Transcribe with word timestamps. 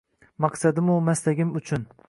Maqsadimu 0.45 0.95
maslagim 1.11 1.55
uchun 1.63 1.89